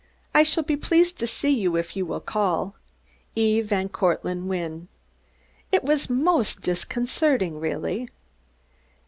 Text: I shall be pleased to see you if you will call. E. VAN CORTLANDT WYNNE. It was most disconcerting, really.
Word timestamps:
I 0.33 0.41
shall 0.41 0.63
be 0.63 0.75
pleased 0.75 1.19
to 1.19 1.27
see 1.27 1.51
you 1.51 1.75
if 1.75 1.95
you 1.95 2.07
will 2.07 2.21
call. 2.21 2.73
E. 3.35 3.61
VAN 3.61 3.87
CORTLANDT 3.89 4.47
WYNNE. 4.47 4.87
It 5.71 5.83
was 5.83 6.09
most 6.09 6.61
disconcerting, 6.63 7.59
really. 7.59 8.09